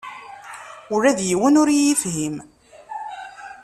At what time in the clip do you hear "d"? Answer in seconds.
1.17-1.19